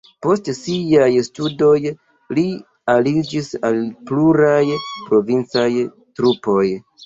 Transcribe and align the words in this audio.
Post 0.25 0.47
siaj 0.59 1.09
studoj 1.27 1.73
li 2.39 2.47
aliĝis 2.95 3.53
al 3.71 3.79
pluraj 4.11 4.59
provincaj 4.83 5.71
trupoj. 5.93 6.69